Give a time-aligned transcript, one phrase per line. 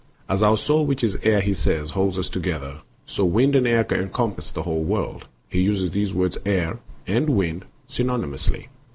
[0.27, 3.61] As our soul which is air, he says, holds us together, so wind [i.e.
[3.61, 5.27] breath, wvedwa] and air encompass the whole world.
[5.47, 8.69] He uses these words 'air' and 'wind' synonymously.